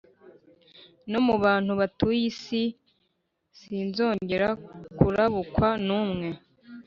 no 1.11 1.19
mu 1.25 1.35
bantu 1.43 1.71
batuye 1.79 2.15
iyi 2.21 2.31
si 2.41 2.63
sinzongera 3.59 4.49
kurabukwa 4.99 5.67
n’umwe. 5.85 6.29